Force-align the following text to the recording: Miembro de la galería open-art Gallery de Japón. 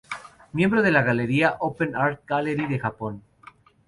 Miembro 0.51 0.81
de 0.81 0.89
la 0.89 1.03
galería 1.03 1.57
open-art 1.59 2.23
Gallery 2.25 2.65
de 2.65 2.79
Japón. 2.79 3.21